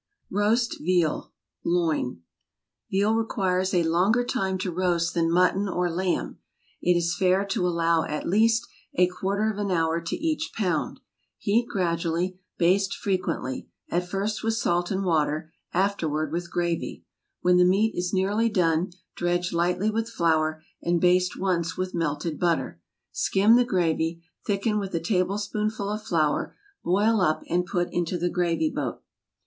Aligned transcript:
ROAST 0.31 0.79
VEAL. 0.79 1.31
LOIN. 1.63 2.23
Veal 2.89 3.13
requires 3.13 3.71
a 3.71 3.83
longer 3.83 4.23
time 4.23 4.57
to 4.57 4.71
roast 4.71 5.13
than 5.13 5.29
mutton 5.29 5.69
or 5.69 5.91
lamb. 5.91 6.39
It 6.81 6.97
is 6.97 7.15
fair 7.15 7.45
to 7.45 7.67
allow 7.67 8.05
at 8.05 8.27
least 8.27 8.65
a 8.95 9.05
quarter 9.05 9.51
of 9.51 9.59
an 9.59 9.69
hour 9.69 10.01
to 10.01 10.15
each 10.15 10.53
pound. 10.55 11.01
Heat 11.37 11.67
gradually, 11.69 12.39
baste 12.57 12.95
frequently—at 12.95 14.07
first 14.07 14.43
with 14.43 14.55
salt 14.55 14.89
and 14.89 15.05
water, 15.05 15.53
afterward 15.71 16.31
with 16.31 16.49
gravy. 16.49 17.05
When 17.41 17.57
the 17.57 17.63
meat 17.63 17.93
is 17.95 18.11
nearly 18.11 18.49
done, 18.49 18.93
dredge 19.15 19.53
lightly 19.53 19.91
with 19.91 20.09
flour, 20.09 20.63
and 20.81 20.99
baste 20.99 21.39
once 21.39 21.77
with 21.77 21.93
melted 21.93 22.39
butter. 22.39 22.81
Skim 23.11 23.55
the 23.55 23.63
gravy; 23.65 24.23
thicken 24.47 24.79
with 24.79 24.95
a 24.95 24.99
tablespoonful 24.99 25.89
of 25.91 26.01
flour, 26.01 26.55
boil 26.83 27.21
up, 27.21 27.43
and 27.47 27.67
put 27.67 27.93
into 27.93 28.17
the 28.17 28.31
gravy 28.31 28.71
boat. 28.73 29.03